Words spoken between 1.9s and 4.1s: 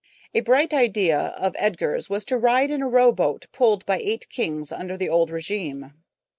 was to ride in a row boat pulled by